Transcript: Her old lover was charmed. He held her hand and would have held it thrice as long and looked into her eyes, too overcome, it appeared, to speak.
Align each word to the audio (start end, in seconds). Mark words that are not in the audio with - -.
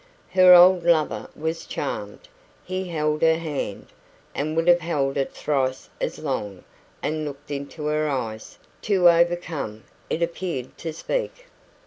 Her 0.31 0.55
old 0.55 0.83
lover 0.83 1.29
was 1.35 1.67
charmed. 1.67 2.27
He 2.65 2.85
held 2.87 3.21
her 3.21 3.37
hand 3.37 3.89
and 4.33 4.55
would 4.55 4.67
have 4.67 4.79
held 4.79 5.15
it 5.15 5.31
thrice 5.31 5.91
as 6.01 6.17
long 6.17 6.63
and 7.03 7.23
looked 7.23 7.51
into 7.51 7.85
her 7.85 8.09
eyes, 8.09 8.57
too 8.81 9.07
overcome, 9.07 9.83
it 10.09 10.23
appeared, 10.23 10.75
to 10.79 10.91
speak. 10.91 11.45